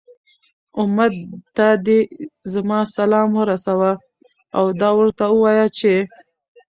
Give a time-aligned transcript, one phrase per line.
[0.81, 1.13] أمت
[1.55, 1.99] ته دي
[2.53, 3.91] زما سلام ورسوه،
[4.57, 5.93] او دا ورته ووايه چې